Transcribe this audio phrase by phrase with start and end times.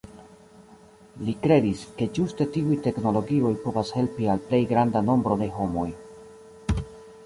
[1.27, 5.91] Li kredis, ke ĝuste tiuj teknologioj povas helpi al plej granda nombro de homoj.